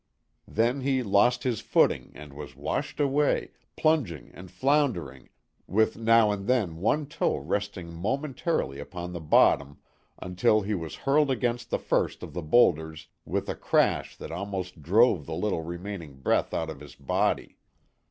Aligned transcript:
Then 0.47 0.81
he 0.81 1.03
lost 1.03 1.43
his 1.43 1.61
footing, 1.61 2.11
and 2.15 2.33
was 2.33 2.55
washed 2.55 2.99
away, 2.99 3.51
plunging 3.77 4.31
and 4.33 4.49
floundering, 4.49 5.29
with 5.67 5.95
now 5.95 6.31
and 6.31 6.47
then 6.47 6.77
one 6.77 7.05
toe 7.05 7.37
resting 7.37 7.93
momentarily 7.93 8.79
upon 8.79 9.13
the 9.13 9.21
bottom, 9.21 9.77
until 10.17 10.61
he 10.61 10.73
was 10.73 10.95
hurled 11.05 11.29
against 11.29 11.69
the 11.69 11.77
first 11.77 12.23
of 12.23 12.33
the 12.33 12.41
boulders 12.41 13.09
with 13.25 13.47
a 13.47 13.53
crash 13.53 14.17
that 14.17 14.31
almost 14.31 14.81
drove 14.81 15.27
the 15.27 15.35
little 15.35 15.61
remaining 15.61 16.15
breath 16.15 16.51
out 16.51 16.71
of 16.71 16.79
his 16.79 16.95
body. 16.95 17.57